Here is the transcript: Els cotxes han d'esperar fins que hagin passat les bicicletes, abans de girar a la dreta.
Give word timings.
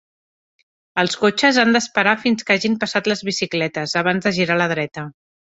Els 1.01 1.17
cotxes 1.23 1.59
han 1.65 1.75
d'esperar 1.75 2.15
fins 2.23 2.47
que 2.47 2.57
hagin 2.57 2.79
passat 2.85 3.13
les 3.13 3.21
bicicletes, 3.31 3.97
abans 4.05 4.29
de 4.29 4.37
girar 4.39 4.59
a 4.61 4.63
la 4.65 4.73
dreta. 4.77 5.07